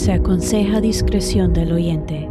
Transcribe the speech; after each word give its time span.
Se 0.00 0.14
aconseja 0.14 0.80
discreción 0.80 1.52
del 1.52 1.72
oyente. 1.72 2.26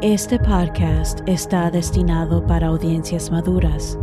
Este 0.00 0.38
podcast 0.38 1.18
está 1.26 1.68
destinado 1.72 2.46
para 2.46 2.68
audiencias 2.68 3.32
maduras 3.32 3.98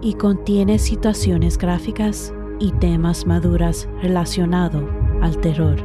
y 0.00 0.14
contiene 0.14 0.78
situaciones 0.78 1.58
gráficas 1.58 2.32
y 2.58 2.72
temas 2.72 3.26
maduras 3.26 3.86
relacionados 4.00 4.82
al 5.20 5.38
terror. 5.42 5.76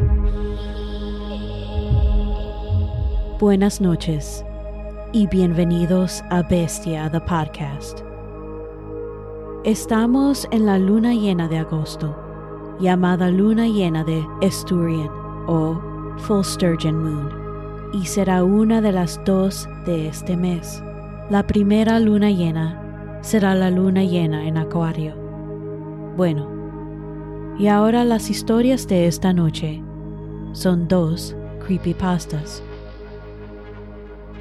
Buenas 3.37 3.81
noches 3.81 4.45
y 5.11 5.27
bienvenidos 5.27 6.23
a 6.29 6.43
Bestia 6.43 7.11
the 7.11 7.19
Podcast. 7.19 7.99
Estamos 9.65 10.47
en 10.51 10.65
la 10.65 10.79
luna 10.79 11.13
llena 11.13 11.49
de 11.49 11.57
agosto, 11.57 12.15
llamada 12.79 13.29
luna 13.29 13.67
llena 13.67 14.05
de 14.05 14.25
Esturian 14.39 15.09
o 15.47 15.94
Full 16.19 16.43
Sturgeon 16.43 16.97
Moon, 16.97 17.29
y 17.93 18.05
será 18.05 18.43
una 18.43 18.81
de 18.81 18.91
las 18.91 19.21
dos 19.25 19.67
de 19.85 20.07
este 20.07 20.35
mes. 20.35 20.81
La 21.29 21.45
primera 21.45 21.99
luna 21.99 22.31
llena 22.31 23.19
será 23.21 23.55
la 23.55 23.71
luna 23.71 24.03
llena 24.03 24.47
en 24.47 24.57
Acuario. 24.57 25.15
Bueno, 26.15 26.47
y 27.57 27.67
ahora 27.67 28.03
las 28.03 28.29
historias 28.29 28.87
de 28.87 29.07
esta 29.07 29.33
noche 29.33 29.81
son 30.51 30.87
dos 30.87 31.35
creepypastas. 31.65 32.61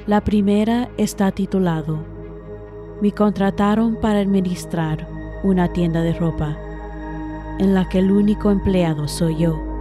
La 0.07 0.21
primera 0.21 0.89
está 0.97 1.31
titulado 1.31 1.99
Me 3.01 3.11
contrataron 3.11 3.97
para 3.99 4.19
administrar 4.19 5.07
una 5.43 5.71
tienda 5.73 6.01
de 6.01 6.13
ropa 6.13 6.57
en 7.59 7.73
la 7.73 7.87
que 7.89 7.99
el 7.99 8.11
único 8.11 8.51
empleado 8.51 9.07
soy 9.07 9.37
yo. 9.37 9.74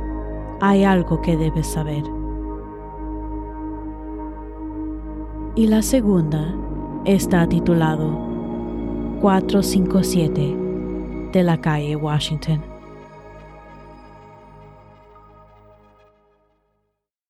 Hay 0.61 0.85
algo 0.85 1.21
que 1.21 1.37
debes 1.37 1.67
saber. 1.67 2.05
Y 5.57 5.67
la 5.67 5.83
segunda 5.83 6.55
está 7.05 7.49
titulado 7.49 8.11
457 9.21 10.57
de 11.33 11.43
la 11.43 11.61
calle 11.61 11.97
Washington. 11.97 12.65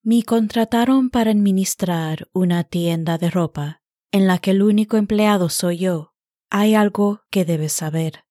Me 0.03 0.23
contrataron 0.23 1.09
para 1.09 1.31
administrar 1.31 2.29
una 2.35 2.63
tienda 2.65 3.17
de 3.17 3.31
ropa 3.31 3.81
en 4.13 4.27
la 4.27 4.39
que 4.39 4.51
el 4.51 4.63
único 4.63 4.97
empleado 4.97 5.49
soy 5.49 5.79
yo. 5.79 6.15
Hay 6.51 6.75
algo 6.75 7.23
que 7.31 7.45
debes 7.45 7.73
saber. 7.73 8.24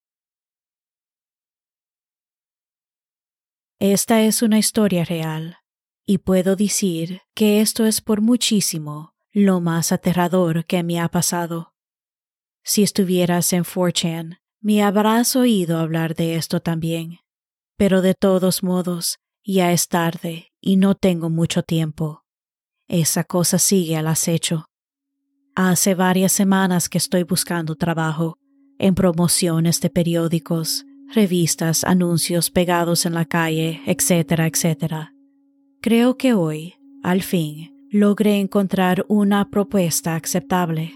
Esta 3.86 4.22
es 4.22 4.42
una 4.42 4.60
historia 4.60 5.04
real, 5.04 5.58
y 6.06 6.20
puedo 6.20 6.56
decir 6.56 7.20
que 7.36 7.60
esto 7.60 7.86
es 7.86 8.00
por 8.00 8.22
muchísimo 8.22 9.14
lo 9.34 9.60
más 9.60 9.92
aterrador 9.92 10.64
que 10.64 10.84
me 10.84 11.02
ha 11.02 11.10
pasado. 11.10 11.74
Si 12.64 12.82
estuvieras 12.82 13.52
en 13.52 13.66
4chan, 13.66 14.38
me 14.62 14.82
habrás 14.84 15.36
oído 15.36 15.80
hablar 15.80 16.16
de 16.16 16.36
esto 16.36 16.62
también, 16.62 17.20
pero 17.76 18.02
de 18.02 18.14
todos 18.14 18.64
modos, 18.64 19.20
ya 19.44 19.74
es 19.74 19.90
tarde 19.90 20.54
y 20.62 20.78
no 20.78 20.96
tengo 20.96 21.30
mucho 21.30 21.62
tiempo. 21.62 22.24
Esa 22.88 23.26
cosa 23.26 23.60
sigue 23.60 23.98
al 23.98 24.08
acecho. 24.08 24.64
Hace 25.56 25.94
varias 25.94 26.32
semanas 26.32 26.88
que 26.88 27.00
estoy 27.00 27.24
buscando 27.24 27.76
trabajo 27.76 28.38
en 28.80 28.96
promociones 28.96 29.82
de 29.82 29.90
periódicos, 29.90 30.86
revistas, 31.14 31.84
anuncios 31.84 32.50
pegados 32.50 33.06
en 33.06 33.14
la 33.14 33.26
calle, 33.26 33.82
etcétera, 33.86 34.48
etcétera. 34.48 35.14
Creo 35.82 36.18
que 36.18 36.34
hoy, 36.34 36.76
al 37.04 37.22
fin, 37.22 37.72
logré 37.92 38.40
encontrar 38.40 39.06
una 39.08 39.50
propuesta 39.50 40.16
aceptable. 40.16 40.94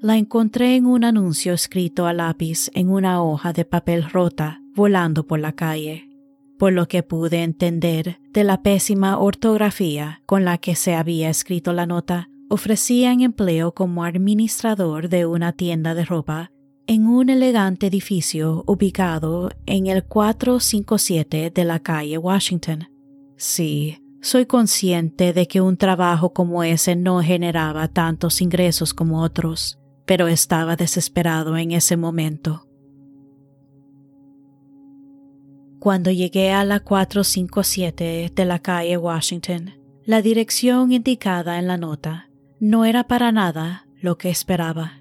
La 0.00 0.16
encontré 0.16 0.76
en 0.76 0.86
un 0.86 1.04
anuncio 1.04 1.52
escrito 1.52 2.06
a 2.06 2.12
lápiz 2.12 2.70
en 2.74 2.90
una 2.90 3.22
hoja 3.22 3.52
de 3.52 3.64
papel 3.64 4.04
rota 4.10 4.62
volando 4.74 5.26
por 5.26 5.40
la 5.40 5.52
calle 5.52 6.10
por 6.60 6.74
lo 6.74 6.88
que 6.88 7.02
pude 7.02 7.42
entender 7.42 8.18
de 8.34 8.44
la 8.44 8.62
pésima 8.62 9.16
ortografía 9.18 10.20
con 10.26 10.44
la 10.44 10.58
que 10.58 10.74
se 10.74 10.94
había 10.94 11.30
escrito 11.30 11.72
la 11.72 11.86
nota, 11.86 12.28
ofrecían 12.50 13.22
empleo 13.22 13.72
como 13.72 14.04
administrador 14.04 15.08
de 15.08 15.24
una 15.24 15.54
tienda 15.54 15.94
de 15.94 16.04
ropa 16.04 16.50
en 16.90 17.06
un 17.06 17.30
elegante 17.30 17.86
edificio 17.86 18.64
ubicado 18.66 19.50
en 19.64 19.86
el 19.86 20.02
457 20.02 21.52
de 21.54 21.64
la 21.64 21.78
calle 21.78 22.18
Washington. 22.18 22.88
Sí, 23.36 24.02
soy 24.20 24.46
consciente 24.46 25.32
de 25.32 25.46
que 25.46 25.60
un 25.60 25.76
trabajo 25.76 26.32
como 26.32 26.64
ese 26.64 26.96
no 26.96 27.22
generaba 27.22 27.86
tantos 27.86 28.40
ingresos 28.40 28.92
como 28.92 29.22
otros, 29.22 29.78
pero 30.04 30.26
estaba 30.26 30.74
desesperado 30.74 31.56
en 31.56 31.70
ese 31.70 31.96
momento. 31.96 32.66
Cuando 35.78 36.10
llegué 36.10 36.50
a 36.50 36.64
la 36.64 36.80
457 36.80 38.32
de 38.34 38.44
la 38.44 38.58
calle 38.58 38.96
Washington, 38.96 39.74
la 40.04 40.22
dirección 40.22 40.90
indicada 40.90 41.60
en 41.60 41.68
la 41.68 41.76
nota 41.76 42.30
no 42.58 42.84
era 42.84 43.04
para 43.04 43.30
nada 43.30 43.86
lo 44.00 44.18
que 44.18 44.28
esperaba. 44.28 44.99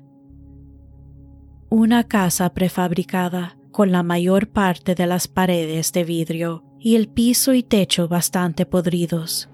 Una 1.70 2.04
casa 2.04 2.54
prefabricada 2.54 3.58
con 3.72 3.92
la 3.92 4.04
mayor 4.04 4.50
parte 4.50 4.96
de 4.96 5.06
las 5.08 5.28
paredes 5.28 5.94
de 5.94 6.04
vidrio 6.04 6.64
y 6.80 6.96
el 6.96 7.08
piso 7.08 7.54
y 7.54 7.64
techo 7.64 8.08
bastante 8.08 8.66
podridos. 8.66 9.50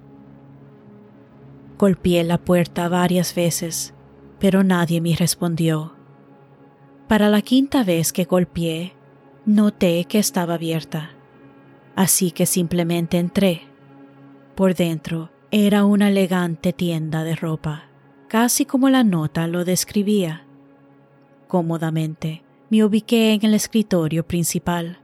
Golpeé 1.78 2.24
la 2.24 2.38
puerta 2.38 2.88
varias 2.88 3.36
veces, 3.36 3.94
pero 4.40 4.64
nadie 4.64 5.02
me 5.02 5.16
respondió. 5.16 5.96
Para 7.08 7.30
la 7.30 7.42
quinta 7.42 7.84
vez 7.84 8.14
que 8.14 8.24
golpeé, 8.24 8.94
noté 9.46 10.06
que 10.06 10.20
estaba 10.20 10.56
abierta 10.56 11.16
así 11.96 12.32
que 12.32 12.46
simplemente 12.46 13.18
entré. 13.18 13.64
Por 14.56 14.76
dentro 14.76 15.32
era 15.52 15.86
una 15.86 16.10
elegante 16.10 16.74
tienda 16.74 17.24
de 17.24 17.36
ropa, 17.36 17.86
casi 18.28 18.66
como 18.66 18.90
la 18.90 19.04
nota 19.04 19.48
lo 19.48 19.66
describía. 19.66 20.45
Cómodamente 21.56 22.44
me 22.70 22.84
ubiqué 22.84 23.32
en 23.32 23.46
el 23.46 23.54
escritorio 23.54 24.28
principal 24.28 25.00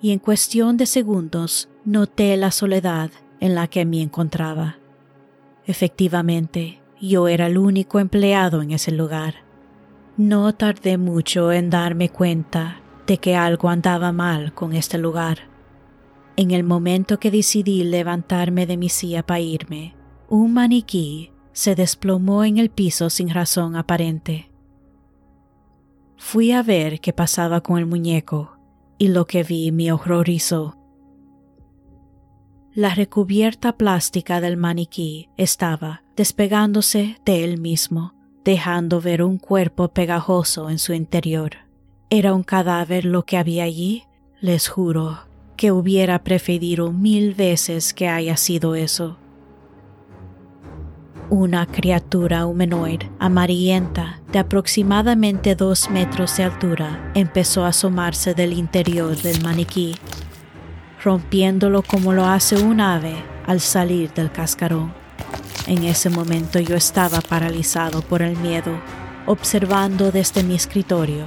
y 0.00 0.12
en 0.12 0.18
cuestión 0.18 0.78
de 0.78 0.86
segundos 0.86 1.68
noté 1.84 2.34
la 2.38 2.52
soledad 2.52 3.10
en 3.38 3.54
la 3.54 3.66
que 3.66 3.84
me 3.84 4.00
encontraba. 4.00 4.78
Efectivamente, 5.66 6.80
yo 7.02 7.28
era 7.28 7.48
el 7.48 7.58
único 7.58 8.00
empleado 8.00 8.62
en 8.62 8.70
ese 8.70 8.92
lugar. 8.92 9.44
No 10.16 10.54
tardé 10.54 10.96
mucho 10.96 11.52
en 11.52 11.68
darme 11.68 12.08
cuenta 12.08 12.80
de 13.06 13.18
que 13.18 13.36
algo 13.36 13.68
andaba 13.68 14.10
mal 14.10 14.54
con 14.54 14.72
este 14.72 14.96
lugar. 14.96 15.50
En 16.36 16.50
el 16.50 16.64
momento 16.64 17.20
que 17.20 17.30
decidí 17.30 17.84
levantarme 17.84 18.64
de 18.64 18.78
mi 18.78 18.88
silla 18.88 19.22
para 19.22 19.40
irme, 19.40 19.94
un 20.30 20.54
maniquí 20.54 21.30
se 21.52 21.74
desplomó 21.74 22.42
en 22.44 22.56
el 22.56 22.70
piso 22.70 23.10
sin 23.10 23.28
razón 23.28 23.76
aparente. 23.76 24.47
Fui 26.18 26.50
a 26.50 26.62
ver 26.62 27.00
qué 27.00 27.12
pasaba 27.12 27.60
con 27.62 27.78
el 27.78 27.86
muñeco 27.86 28.58
y 28.98 29.08
lo 29.08 29.26
que 29.26 29.44
vi 29.44 29.70
me 29.70 29.92
horrorizó. 29.92 30.76
La 32.74 32.94
recubierta 32.94 33.76
plástica 33.76 34.40
del 34.40 34.56
maniquí 34.56 35.30
estaba 35.36 36.02
despegándose 36.16 37.18
de 37.24 37.44
él 37.44 37.60
mismo, 37.60 38.14
dejando 38.44 39.00
ver 39.00 39.22
un 39.22 39.38
cuerpo 39.38 39.88
pegajoso 39.88 40.70
en 40.70 40.78
su 40.78 40.92
interior. 40.92 41.52
¿Era 42.10 42.34
un 42.34 42.42
cadáver 42.42 43.04
lo 43.04 43.24
que 43.24 43.36
había 43.36 43.64
allí? 43.64 44.02
Les 44.40 44.68
juro, 44.68 45.20
que 45.56 45.70
hubiera 45.72 46.24
preferido 46.24 46.92
mil 46.92 47.34
veces 47.34 47.94
que 47.94 48.08
haya 48.08 48.36
sido 48.36 48.74
eso. 48.74 49.18
Una 51.30 51.66
criatura 51.66 52.46
humanoide 52.46 53.10
amarillenta 53.18 54.18
de 54.32 54.38
aproximadamente 54.38 55.54
dos 55.54 55.90
metros 55.90 56.34
de 56.38 56.44
altura 56.44 57.12
empezó 57.14 57.66
a 57.66 57.68
asomarse 57.68 58.32
del 58.32 58.54
interior 58.54 59.14
del 59.14 59.42
maniquí, 59.42 59.94
rompiéndolo 61.04 61.82
como 61.82 62.14
lo 62.14 62.24
hace 62.24 62.56
un 62.56 62.80
ave 62.80 63.14
al 63.46 63.60
salir 63.60 64.10
del 64.14 64.32
cascarón. 64.32 64.94
En 65.66 65.84
ese 65.84 66.08
momento 66.08 66.60
yo 66.60 66.76
estaba 66.76 67.20
paralizado 67.20 68.00
por 68.00 68.22
el 68.22 68.34
miedo, 68.38 68.72
observando 69.26 70.10
desde 70.10 70.42
mi 70.42 70.54
escritorio 70.54 71.26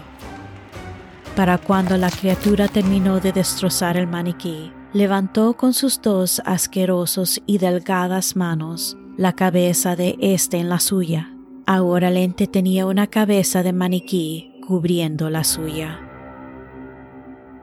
para 1.36 1.58
cuando 1.58 1.96
la 1.96 2.10
criatura 2.10 2.68
terminó 2.68 3.20
de 3.22 3.32
destrozar 3.32 3.96
el 3.96 4.06
maniquí, 4.06 4.72
levantó 4.92 5.54
con 5.54 5.74
sus 5.74 6.02
dos 6.02 6.42
asquerosos 6.46 7.42
y 7.46 7.58
delgadas 7.58 8.36
manos 8.36 8.98
la 9.22 9.34
cabeza 9.34 9.96
de 9.96 10.18
éste 10.20 10.58
en 10.58 10.68
la 10.68 10.80
suya. 10.80 11.32
Ahora 11.68 12.08
el 12.08 12.18
ente 12.18 12.48
tenía 12.48 12.88
una 12.88 13.06
cabeza 13.06 13.62
de 13.62 13.72
maniquí 13.72 14.52
cubriendo 14.66 15.30
la 15.30 15.44
suya. 15.44 16.00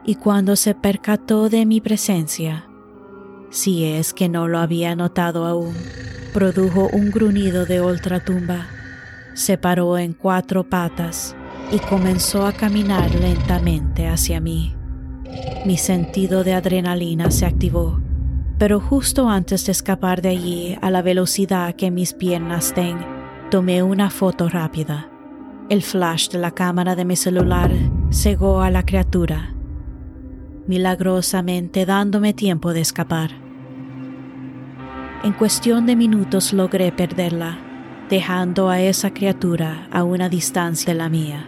Y 0.05 0.15
cuando 0.15 0.55
se 0.55 0.73
percató 0.73 1.49
de 1.49 1.65
mi 1.65 1.81
presencia, 1.81 2.65
si 3.49 3.83
es 3.83 4.13
que 4.13 4.29
no 4.29 4.47
lo 4.47 4.59
había 4.59 4.95
notado 4.95 5.45
aún. 5.45 5.75
Produjo 6.33 6.87
un 6.93 7.11
gruñido 7.11 7.65
de 7.65 7.81
ultratumba, 7.81 8.67
se 9.33 9.57
paró 9.57 9.97
en 9.97 10.13
cuatro 10.13 10.63
patas 10.63 11.35
y 11.73 11.79
comenzó 11.79 12.45
a 12.45 12.53
caminar 12.53 13.13
lentamente 13.15 14.07
hacia 14.07 14.39
mí. 14.39 14.75
Mi 15.65 15.77
sentido 15.77 16.45
de 16.45 16.53
adrenalina 16.53 17.31
se 17.31 17.45
activó, 17.45 17.98
pero 18.59 18.81
justo 18.81 19.29
antes 19.29 19.65
de 19.65 19.71
escapar 19.71 20.21
de 20.21 20.29
allí 20.29 20.77
a 20.81 20.91
la 20.91 21.01
velocidad 21.01 21.73
que 21.75 21.91
mis 21.91 22.13
piernas 22.13 22.73
ten, 22.73 22.97
tomé 23.49 23.81
una 23.81 24.09
foto 24.09 24.49
rápida. 24.49 25.09
El 25.69 25.81
flash 25.81 26.27
de 26.29 26.39
la 26.39 26.51
cámara 26.51 26.97
de 26.97 27.05
mi 27.05 27.15
celular 27.15 27.71
cegó 28.11 28.61
a 28.61 28.69
la 28.69 28.83
criatura, 28.83 29.53
milagrosamente 30.67 31.85
dándome 31.85 32.33
tiempo 32.33 32.73
de 32.73 32.81
escapar. 32.81 33.31
En 35.23 35.31
cuestión 35.31 35.85
de 35.85 35.95
minutos 35.95 36.51
logré 36.51 36.91
perderla, 36.91 37.59
dejando 38.09 38.69
a 38.69 38.81
esa 38.81 39.13
criatura 39.13 39.87
a 39.89 40.03
una 40.03 40.27
distancia 40.27 40.91
de 40.91 40.99
la 40.99 41.07
mía. 41.07 41.47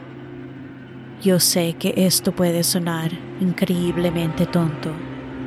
Yo 1.21 1.41
sé 1.41 1.73
que 1.73 1.93
esto 1.97 2.31
puede 2.31 2.63
sonar 2.63 3.11
increíblemente 3.41 4.45
tonto, 4.45 4.91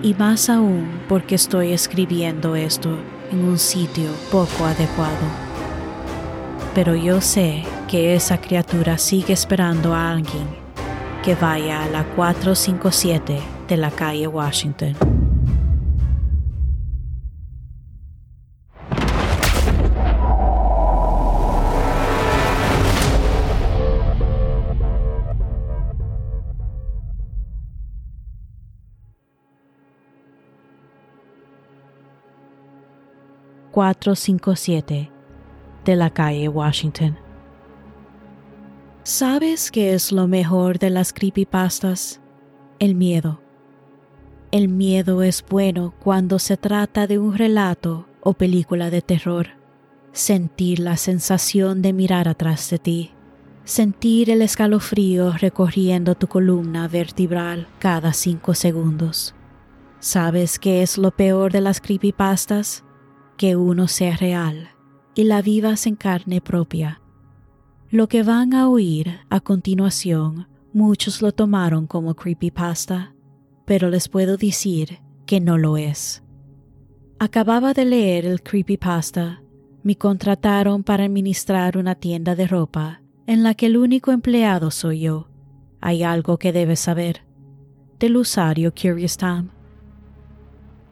y 0.05 0.13
más 0.13 0.51
aún 0.51 1.01
porque 1.09 1.35
estoy 1.35 1.73
escribiendo 1.73 2.55
esto 2.57 2.91
en 3.33 3.43
un 3.43 3.59
sitio 3.59 4.11
poco 4.31 4.67
adecuado. 4.67 5.27
Pero 6.75 6.95
yo 6.95 7.23
sé 7.23 7.65
que 7.89 8.15
esa 8.15 8.39
criatura 8.39 8.99
sigue 8.99 9.33
esperando 9.33 9.95
a 9.95 10.11
alguien 10.11 10.47
que 11.25 11.35
vaya 11.35 11.85
a 11.85 11.89
la 11.89 12.05
457 12.05 13.41
de 13.67 13.77
la 13.79 13.91
calle 13.91 14.27
Washington. 14.27 15.14
457 33.75 35.11
de 35.85 35.97
la 35.97 36.09
calle 36.11 36.49
Washington. 36.49 37.19
¿Sabes 39.03 39.73
qué 39.73 39.95
es 39.95 40.13
lo 40.13 40.29
mejor 40.29 40.79
de 40.79 40.91
las 40.91 41.13
creepypastas? 41.13 42.21
El 42.79 42.95
miedo. 42.95 43.41
El 44.53 44.69
miedo 44.69 45.25
es 45.25 45.45
bueno 45.45 45.93
cuando 45.99 46.39
se 46.39 46.57
trata 46.57 47.09
de 47.09 47.19
un 47.19 47.37
relato 47.37 48.07
o 48.21 48.35
película 48.35 48.91
de 48.91 49.03
terror. 49.03 49.49
Sentir 50.13 50.79
la 50.79 50.97
sensación 50.97 51.83
de 51.83 51.93
mirar 51.93 52.29
atrás 52.29 52.71
de 52.71 52.79
ti. 52.79 53.11
Sentir 53.65 54.31
el 54.31 54.43
escalofrío 54.43 55.33
recorriendo 55.33 56.15
tu 56.15 56.29
columna 56.29 56.87
vertebral 56.87 57.67
cada 57.81 58.13
cinco 58.13 58.55
segundos. 58.55 59.35
¿Sabes 59.99 60.61
qué 60.61 60.83
es 60.83 60.97
lo 60.97 61.11
peor 61.11 61.51
de 61.51 61.61
las 61.61 61.81
creepypastas? 61.81 62.85
Que 63.37 63.57
uno 63.57 63.89
sea 63.89 64.17
real 64.17 64.71
y 65.15 65.25
la 65.25 65.43
vivas 65.43 65.87
en 65.87 65.97
carne 65.97 66.41
propia. 66.41 67.01
Lo 67.91 68.09
que 68.09 68.23
van 68.23 68.55
a 68.55 68.69
oír 68.69 69.21
a 69.31 69.41
continuación, 69.41 70.49
muchos 70.73 71.23
lo 71.23 71.33
tomaron 71.33 71.87
como 71.87 72.15
creepypasta, 72.15 73.15
pero 73.65 73.91
les 73.91 74.09
puedo 74.09 74.37
decir 74.37 75.01
que 75.27 75.41
no 75.41 75.59
lo 75.59 75.77
es. 75.77 76.23
Acababa 77.19 77.73
de 77.73 77.85
leer 77.85 78.27
el 78.27 78.43
creepypasta. 78.43 79.43
Me 79.83 79.97
contrataron 79.97 80.83
para 80.83 81.05
administrar 81.05 81.79
una 81.79 81.95
tienda 81.95 82.35
de 82.35 82.47
ropa 82.47 83.03
en 83.27 83.43
la 83.43 83.55
que 83.55 83.67
el 83.67 83.77
único 83.77 84.11
empleado 84.13 84.71
soy 84.71 85.01
yo. 85.01 85.29
Hay 85.81 86.03
algo 86.03 86.39
que 86.39 86.53
debes 86.53 86.81
saber. 86.81 87.23
Del 87.99 88.17
usuario 88.17 88.75
Curious 88.75 89.17
Tom 89.17 89.54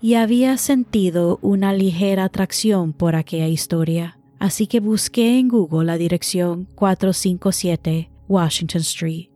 y 0.02 0.14
había 0.14 0.58
sentido 0.58 1.38
una 1.42 1.72
ligera 1.72 2.24
atracción 2.24 2.92
por 2.92 3.14
aquella 3.14 3.46
historia, 3.46 4.18
así 4.40 4.66
que 4.66 4.80
busqué 4.80 5.38
en 5.38 5.48
Google 5.48 5.86
la 5.86 5.96
dirección 5.96 6.66
457 6.74 8.10
Washington 8.28 8.80
Street 8.80 9.28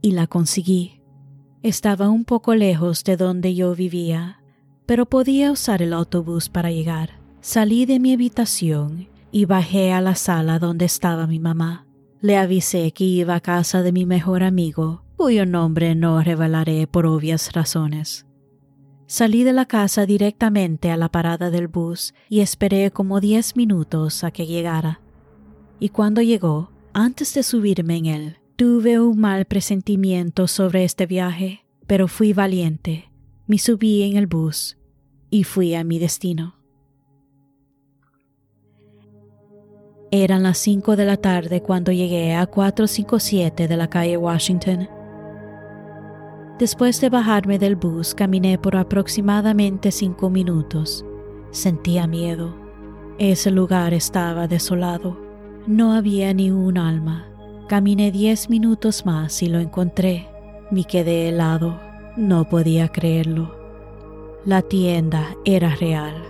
y 0.00 0.12
la 0.12 0.28
conseguí. 0.28 1.02
Estaba 1.64 2.10
un 2.10 2.24
poco 2.24 2.54
lejos 2.54 3.02
de 3.02 3.16
donde 3.16 3.56
yo 3.56 3.74
vivía, 3.74 4.40
pero 4.86 5.04
podía 5.04 5.50
usar 5.50 5.82
el 5.82 5.92
autobús 5.92 6.48
para 6.48 6.70
llegar. 6.70 7.18
Salí 7.40 7.86
de 7.86 7.98
mi 7.98 8.12
habitación 8.12 9.08
y 9.32 9.46
bajé 9.46 9.92
a 9.92 10.00
la 10.00 10.14
sala 10.14 10.60
donde 10.60 10.84
estaba 10.84 11.26
mi 11.26 11.40
mamá. 11.40 11.86
Le 12.20 12.36
avisé 12.36 12.92
que 12.92 13.02
iba 13.02 13.34
a 13.34 13.40
casa 13.40 13.82
de 13.82 13.90
mi 13.90 14.06
mejor 14.06 14.44
amigo, 14.44 15.02
cuyo 15.16 15.44
nombre 15.44 15.96
no 15.96 16.22
revelaré 16.22 16.86
por 16.86 17.04
obvias 17.04 17.52
razones. 17.52 18.26
Salí 19.08 19.44
de 19.44 19.52
la 19.52 19.66
casa 19.66 20.04
directamente 20.04 20.90
a 20.90 20.96
la 20.96 21.08
parada 21.08 21.50
del 21.50 21.68
bus 21.68 22.12
y 22.28 22.40
esperé 22.40 22.90
como 22.90 23.20
diez 23.20 23.54
minutos 23.54 24.24
a 24.24 24.32
que 24.32 24.46
llegara. 24.46 25.00
Y 25.78 25.90
cuando 25.90 26.22
llegó, 26.22 26.70
antes 26.92 27.32
de 27.34 27.44
subirme 27.44 27.98
en 27.98 28.06
él, 28.06 28.38
tuve 28.56 28.98
un 28.98 29.20
mal 29.20 29.44
presentimiento 29.44 30.48
sobre 30.48 30.82
este 30.82 31.06
viaje, 31.06 31.64
pero 31.86 32.08
fui 32.08 32.32
valiente. 32.32 33.12
Me 33.46 33.58
subí 33.58 34.02
en 34.02 34.16
el 34.16 34.26
bus 34.26 34.76
y 35.30 35.44
fui 35.44 35.76
a 35.76 35.84
mi 35.84 36.00
destino. 36.00 36.56
Eran 40.10 40.42
las 40.42 40.58
cinco 40.58 40.96
de 40.96 41.04
la 41.04 41.16
tarde 41.16 41.62
cuando 41.62 41.92
llegué 41.92 42.34
a 42.34 42.46
457 42.46 43.68
de 43.68 43.76
la 43.76 43.88
calle 43.88 44.16
Washington 44.16 44.88
Después 46.58 47.02
de 47.02 47.10
bajarme 47.10 47.58
del 47.58 47.76
bus, 47.76 48.14
caminé 48.14 48.56
por 48.56 48.76
aproximadamente 48.76 49.90
cinco 49.92 50.30
minutos. 50.30 51.04
Sentía 51.50 52.06
miedo. 52.06 52.56
Ese 53.18 53.50
lugar 53.50 53.92
estaba 53.92 54.48
desolado. 54.48 55.18
No 55.66 55.92
había 55.92 56.32
ni 56.32 56.50
un 56.50 56.78
alma. 56.78 57.26
Caminé 57.68 58.10
diez 58.10 58.48
minutos 58.48 59.04
más 59.04 59.42
y 59.42 59.50
lo 59.50 59.58
encontré. 59.58 60.30
Me 60.70 60.84
quedé 60.84 61.28
helado. 61.28 61.78
No 62.16 62.48
podía 62.48 62.88
creerlo. 62.88 63.54
La 64.46 64.62
tienda 64.62 65.36
era 65.44 65.74
real. 65.74 66.24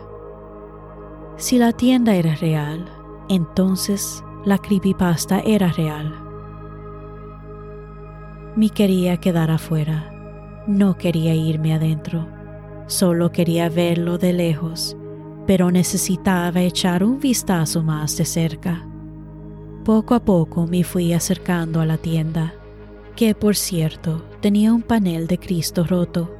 Si 1.36 1.56
la 1.56 1.70
tienda 1.70 2.16
era 2.16 2.34
real, 2.34 2.84
entonces 3.28 4.24
la 4.44 4.58
creepypasta 4.58 5.38
era 5.38 5.70
real. 5.70 6.12
Me 8.56 8.70
quería 8.70 9.18
quedar 9.18 9.52
afuera 9.52 10.14
no 10.66 10.98
quería 10.98 11.34
irme 11.34 11.74
adentro, 11.74 12.26
solo 12.86 13.30
quería 13.30 13.68
verlo 13.68 14.18
de 14.18 14.32
lejos, 14.32 14.96
pero 15.46 15.70
necesitaba 15.70 16.60
echar 16.60 17.04
un 17.04 17.20
vistazo 17.20 17.82
más 17.82 18.16
de 18.16 18.24
cerca. 18.24 18.86
Poco 19.84 20.14
a 20.14 20.24
poco 20.24 20.66
me 20.66 20.82
fui 20.82 21.12
acercando 21.12 21.80
a 21.80 21.86
la 21.86 21.98
tienda, 21.98 22.52
que 23.14 23.34
por 23.34 23.54
cierto 23.54 24.24
tenía 24.40 24.72
un 24.72 24.82
panel 24.82 25.28
de 25.28 25.38
Cristo 25.38 25.84
roto. 25.84 26.34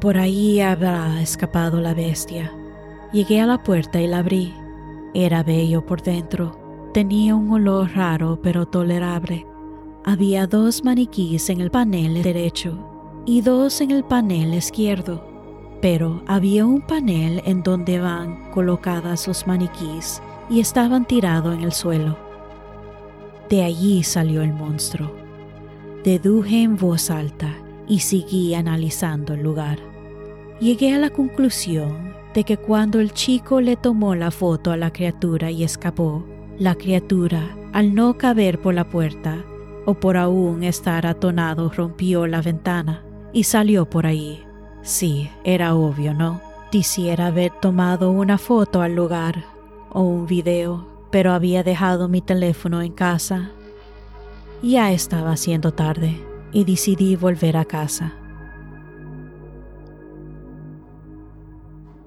Por 0.00 0.18
ahí 0.18 0.60
habrá 0.60 1.22
escapado 1.22 1.80
la 1.80 1.94
bestia. 1.94 2.52
Llegué 3.12 3.40
a 3.40 3.46
la 3.46 3.62
puerta 3.62 4.00
y 4.00 4.08
la 4.08 4.18
abrí. 4.18 4.52
Era 5.14 5.42
bello 5.42 5.86
por 5.86 6.02
dentro. 6.02 6.90
Tenía 6.92 7.34
un 7.34 7.50
olor 7.52 7.92
raro 7.94 8.40
pero 8.42 8.66
tolerable. 8.66 9.46
Había 10.04 10.46
dos 10.46 10.84
maniquís 10.84 11.48
en 11.48 11.60
el 11.60 11.70
panel 11.70 12.22
derecho 12.22 12.95
y 13.26 13.40
dos 13.40 13.80
en 13.80 13.90
el 13.90 14.04
panel 14.04 14.54
izquierdo, 14.54 15.20
pero 15.82 16.22
había 16.26 16.64
un 16.64 16.80
panel 16.80 17.42
en 17.44 17.64
donde 17.64 17.98
van 17.98 18.50
colocadas 18.52 19.26
los 19.26 19.48
maniquís 19.48 20.22
y 20.48 20.60
estaban 20.60 21.04
tirados 21.04 21.54
en 21.54 21.62
el 21.62 21.72
suelo. 21.72 22.16
De 23.50 23.64
allí 23.64 24.04
salió 24.04 24.42
el 24.42 24.52
monstruo. 24.52 25.10
Deduje 26.04 26.62
en 26.62 26.76
voz 26.76 27.10
alta 27.10 27.52
y 27.88 27.98
seguí 27.98 28.54
analizando 28.54 29.34
el 29.34 29.42
lugar. 29.42 29.80
Llegué 30.60 30.94
a 30.94 30.98
la 30.98 31.10
conclusión 31.10 32.14
de 32.32 32.44
que 32.44 32.56
cuando 32.56 33.00
el 33.00 33.12
chico 33.12 33.60
le 33.60 33.76
tomó 33.76 34.14
la 34.14 34.30
foto 34.30 34.70
a 34.70 34.76
la 34.76 34.92
criatura 34.92 35.50
y 35.50 35.64
escapó, 35.64 36.24
la 36.58 36.76
criatura, 36.76 37.56
al 37.72 37.92
no 37.92 38.16
caber 38.16 38.60
por 38.60 38.74
la 38.74 38.88
puerta, 38.88 39.44
o 39.84 39.94
por 39.94 40.16
aún 40.16 40.62
estar 40.62 41.06
atonado, 41.06 41.70
rompió 41.70 42.26
la 42.26 42.40
ventana 42.40 43.05
y 43.32 43.44
salió 43.44 43.88
por 43.88 44.06
ahí. 44.06 44.44
Sí, 44.82 45.30
era 45.44 45.74
obvio, 45.74 46.14
¿no? 46.14 46.40
Quisiera 46.70 47.26
haber 47.26 47.52
tomado 47.52 48.10
una 48.10 48.38
foto 48.38 48.82
al 48.82 48.94
lugar 48.94 49.44
o 49.90 50.02
un 50.02 50.26
video, 50.26 50.86
pero 51.10 51.32
había 51.32 51.62
dejado 51.62 52.08
mi 52.08 52.20
teléfono 52.20 52.82
en 52.82 52.92
casa. 52.92 53.50
Ya 54.62 54.92
estaba 54.92 55.32
haciendo 55.32 55.72
tarde 55.72 56.24
y 56.52 56.64
decidí 56.64 57.16
volver 57.16 57.56
a 57.56 57.64
casa. 57.64 58.14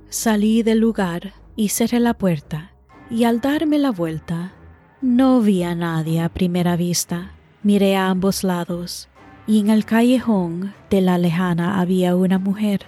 Salí 0.10 0.64
del 0.64 0.80
lugar 0.80 1.34
y 1.56 1.70
cerré 1.70 2.00
la 2.00 2.14
puerta, 2.14 2.72
y 3.10 3.26
al 3.26 3.42
darme 3.42 3.78
la 3.78 3.92
vuelta, 3.92 4.54
no 5.02 5.42
vi 5.42 5.64
a 5.64 5.76
nadie 5.76 6.22
a 6.22 6.30
primera 6.30 6.76
vista. 6.76 7.34
Miré 7.62 7.98
a 7.98 8.10
ambos 8.10 8.44
lados, 8.44 9.09
y 9.50 9.58
en 9.58 9.72
el 9.72 9.84
callejón 9.84 10.76
de 10.92 11.02
la 11.02 11.18
lejana 11.18 11.82
había 11.82 12.16
una 12.16 12.38
mujer. 12.38 12.86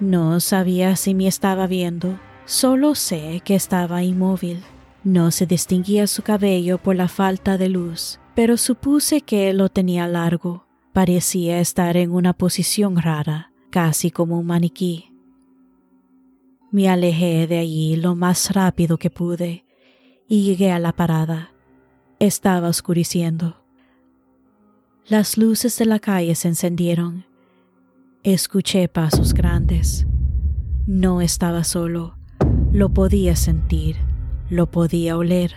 No 0.00 0.40
sabía 0.40 0.96
si 0.96 1.14
me 1.14 1.26
estaba 1.26 1.66
viendo, 1.66 2.18
solo 2.46 2.94
sé 2.94 3.42
que 3.44 3.54
estaba 3.54 4.02
inmóvil. 4.02 4.62
No 5.04 5.30
se 5.30 5.44
distinguía 5.44 6.06
su 6.06 6.22
cabello 6.22 6.78
por 6.78 6.96
la 6.96 7.08
falta 7.08 7.58
de 7.58 7.68
luz, 7.68 8.20
pero 8.34 8.56
supuse 8.56 9.20
que 9.20 9.52
lo 9.52 9.68
tenía 9.68 10.08
largo. 10.08 10.64
Parecía 10.94 11.60
estar 11.60 11.98
en 11.98 12.10
una 12.10 12.32
posición 12.32 12.96
rara, 12.96 13.52
casi 13.68 14.10
como 14.10 14.38
un 14.38 14.46
maniquí. 14.46 15.12
Me 16.70 16.88
alejé 16.88 17.46
de 17.46 17.58
allí 17.58 17.96
lo 17.96 18.14
más 18.14 18.54
rápido 18.54 18.96
que 18.96 19.10
pude 19.10 19.66
y 20.26 20.44
llegué 20.44 20.72
a 20.72 20.78
la 20.78 20.92
parada. 20.94 21.52
Estaba 22.18 22.68
oscureciendo. 22.68 23.57
Las 25.08 25.38
luces 25.38 25.78
de 25.78 25.86
la 25.86 25.98
calle 25.98 26.34
se 26.34 26.48
encendieron. 26.48 27.24
Escuché 28.22 28.88
pasos 28.88 29.34
grandes. 29.34 30.06
No 30.86 31.20
estaba 31.20 31.64
solo. 31.64 32.16
Lo 32.72 32.90
podía 32.90 33.34
sentir, 33.34 33.96
lo 34.50 34.70
podía 34.70 35.16
oler, 35.16 35.54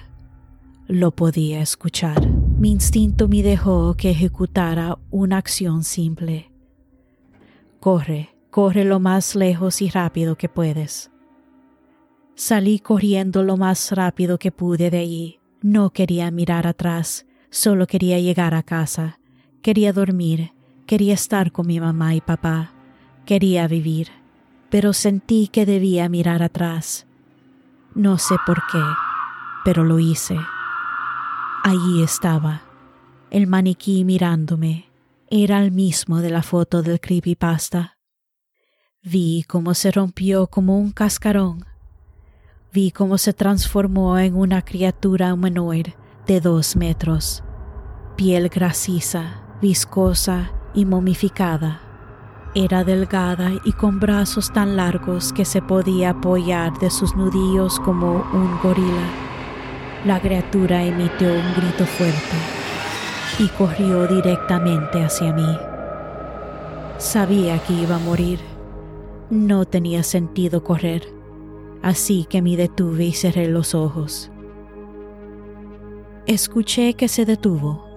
lo 0.88 1.12
podía 1.12 1.62
escuchar. 1.62 2.29
Mi 2.29 2.72
instinto 2.72 3.27
me 3.27 3.43
dejó 3.43 3.96
que 3.96 4.12
ejecutara 4.12 4.98
una 5.10 5.38
acción 5.38 5.84
simple. 5.84 6.51
Corre, 7.79 8.29
Corre 8.51 8.84
lo 8.84 9.00
más 9.00 9.34
lejos 9.34 9.81
y 9.81 9.89
rápido 9.89 10.36
que 10.36 10.50
puedes. 10.50 11.10
Salí 12.36 12.79
corriendo 12.79 13.43
lo 13.43 13.55
más 13.55 13.93
rápido 13.93 14.38
que 14.38 14.51
pude 14.51 14.89
de 14.89 14.98
allí. 14.98 15.39
No 15.62 15.91
quería 15.91 16.29
mirar 16.31 16.67
atrás, 16.67 17.25
solo 17.50 17.88
quería 17.88 18.20
llegar 18.20 18.53
a 18.53 18.62
casa. 18.62 19.20
Quería 19.62 19.94
dormir, 19.94 20.53
quería 20.88 21.13
estar 21.13 21.51
con 21.51 21.68
mi 21.68 21.80
mamá 21.80 22.15
y 22.15 22.22
papá, 22.22 22.72
quería 23.27 23.68
vivir, 23.68 24.10
pero 24.72 24.91
sentí 24.91 25.50
que 25.50 25.68
debía 25.68 26.10
mirar 26.10 26.41
atrás. 26.41 27.06
No 27.94 28.18
sé 28.18 28.36
por 28.48 28.63
qué, 28.72 28.82
pero 29.63 29.84
lo 29.84 30.00
hice. 30.00 30.36
Allí 31.63 32.01
estaba, 32.01 32.63
el 33.30 33.46
maniquí 33.46 34.03
mirándome. 34.03 34.89
Era 35.30 35.62
el 35.62 35.72
mismo 35.72 36.22
de 36.22 36.32
la 36.32 36.41
foto 36.41 36.82
del 36.82 37.00
creepypasta. 37.00 38.00
Vi 39.03 39.46
cómo 39.48 39.75
se 39.75 39.91
rompió 39.91 40.48
como 40.48 40.80
un 40.80 40.91
cascarón. 40.91 41.65
Vi 42.74 42.89
cómo 42.89 43.20
se 43.20 43.34
transformó 43.34 44.18
en 44.18 44.36
una 44.36 44.63
criatura 44.63 45.34
humanoide 45.34 45.96
de 46.25 46.41
dos 46.41 46.75
metros, 46.75 47.44
piel 48.15 48.50
grasiza, 48.50 49.50
viscosa 49.62 50.51
y 50.74 50.86
momificada. 50.86 51.82
Era 52.56 52.84
delgada 52.84 53.51
y 53.63 53.72
con 53.74 54.00
brazos 54.00 54.51
tan 54.51 54.75
largos 54.75 55.32
que 55.32 55.46
se 55.46 55.62
podía 55.62 56.10
apoyar 56.10 56.77
de 56.80 56.89
sus 56.89 57.15
nudillos 57.15 57.80
como 57.80 58.25
un 58.34 58.60
gorila. 58.62 59.08
La 60.06 60.20
criatura 60.20 60.84
emitió 60.84 61.30
un 61.30 61.53
grito 61.56 61.86
fuerte 61.86 62.38
y 63.39 63.48
corrió 63.50 64.08
directamente 64.08 65.03
hacia 65.03 65.32
mí. 65.32 65.58
Sabía 66.98 67.58
que 67.60 67.74
iba 67.74 67.96
a 67.96 68.00
morir 68.00 68.39
no 69.32 69.63
tenía 69.63 70.03
sentido 70.03 70.62
correr, 70.62 71.08
así 71.82 72.25
que 72.30 72.41
me 72.41 72.58
detuve 72.58 73.06
y 73.06 73.13
cerré 73.13 73.48
los 73.48 73.74
ojos. 73.74 74.30
Escuché 76.27 76.96
que 76.96 77.08
se 77.08 77.25
detuvo. 77.25 77.90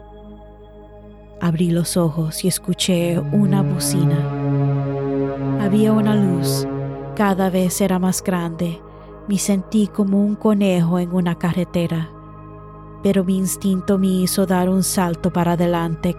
Abrí 1.41 1.71
los 1.71 1.97
ojos 1.97 2.45
y 2.45 2.49
escuché 2.49 3.19
una 3.19 3.63
bocina. 3.63 4.17
Había 5.61 5.93
una 5.93 6.15
luz, 6.15 6.67
cada 7.17 7.51
vez 7.51 7.81
era 7.81 7.99
más 7.99 8.23
grande. 8.23 8.81
Me 9.29 9.39
sentí 9.39 9.87
como 9.89 10.25
un 10.25 10.35
conejo 10.37 10.99
en 10.99 11.13
una 11.13 11.37
carretera, 11.37 12.11
pero 13.03 13.25
mi 13.25 13.37
instinto 13.37 13.99
me 13.99 14.09
hizo 14.09 14.47
dar 14.47 14.69
un 14.69 14.83
salto 14.83 15.33
para 15.33 15.53
adelante. 15.53 16.17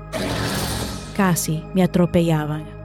Casi 1.15 1.63
me 1.73 1.83
atropellaban 1.83 2.75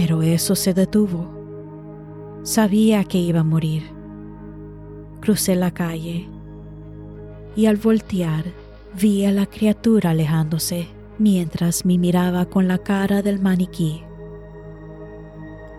pero 0.00 0.22
eso 0.22 0.54
se 0.56 0.72
detuvo. 0.72 1.28
Sabía 2.42 3.04
que 3.04 3.18
iba 3.18 3.40
a 3.40 3.44
morir. 3.44 3.82
Crucé 5.20 5.54
la 5.56 5.72
calle 5.72 6.26
y 7.54 7.66
al 7.66 7.76
voltear 7.76 8.46
vi 8.98 9.24
a 9.24 9.32
la 9.32 9.46
criatura 9.46 10.10
alejándose 10.10 10.88
mientras 11.18 11.84
me 11.84 11.98
miraba 11.98 12.46
con 12.46 12.68
la 12.68 12.78
cara 12.78 13.22
del 13.22 13.40
maniquí. 13.40 14.02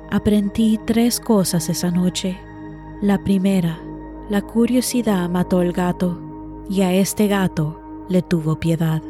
Aprendí 0.10 0.80
tres 0.86 1.20
cosas 1.20 1.70
esa 1.70 1.90
noche. 1.90 2.38
La 3.02 3.24
primera, 3.24 3.80
la 4.30 4.42
curiosidad 4.42 5.30
mató 5.30 5.60
al 5.60 5.72
gato 5.72 6.20
y 6.70 6.82
a 6.82 6.94
este 6.94 7.28
gato 7.28 7.82
le 8.10 8.22
tuvo 8.22 8.60
piedad. 8.60 9.02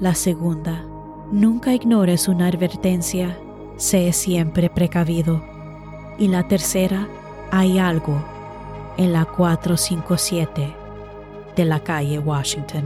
La 0.00 0.14
segunda, 0.14 0.84
nunca 1.32 1.74
ignores 1.74 2.28
una 2.28 2.46
advertencia 2.46 3.36
sé 3.76 4.12
siempre 4.12 4.70
precavido. 4.70 5.42
Y 6.18 6.28
la 6.28 6.48
tercera, 6.48 7.08
hay 7.50 7.78
algo 7.78 8.22
en 8.96 9.12
la 9.12 9.24
457 9.24 10.85
de 11.56 11.64
la 11.64 11.80
calle 11.80 12.18
Washington. 12.18 12.84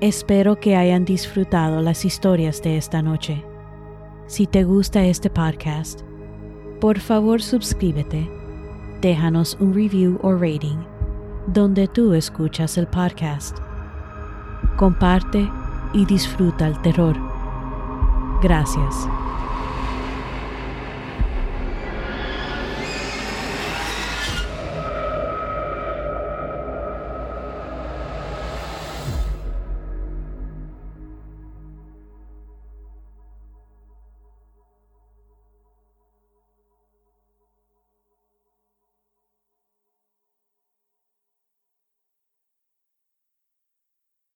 Espero 0.00 0.58
que 0.60 0.76
hayan 0.76 1.04
disfrutado 1.04 1.82
las 1.82 2.04
historias 2.04 2.62
de 2.62 2.76
esta 2.76 3.02
noche. 3.02 3.44
Si 4.26 4.46
te 4.46 4.64
gusta 4.64 5.04
este 5.04 5.30
podcast, 5.30 6.00
por 6.80 6.98
favor 6.98 7.42
suscríbete, 7.42 8.30
déjanos 9.00 9.56
un 9.60 9.74
review 9.74 10.18
o 10.22 10.32
rating 10.32 10.78
donde 11.46 11.88
tú 11.88 12.14
escuchas 12.14 12.78
el 12.78 12.86
podcast 12.86 13.58
comparte 14.76 15.48
y 15.92 16.04
disfruta 16.04 16.66
el 16.66 16.80
terror. 16.82 17.16
Gracias. 18.42 19.08